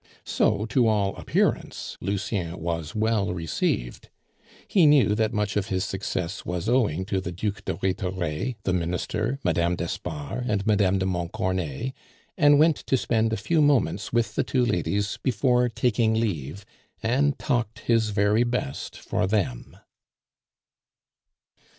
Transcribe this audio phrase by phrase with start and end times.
[0.25, 4.09] So, to all appearance, Lucien was well received.
[4.67, 8.73] He knew that much of his success was owing to the Duc de Rhetore, the
[8.73, 9.75] Minister, Mme.
[9.75, 10.97] d'Espard, and Mme.
[10.97, 11.93] de Montcornet,
[12.35, 16.65] and went to spend a few moments with the two ladies before taking leave,
[17.03, 19.77] and talked his very best for them.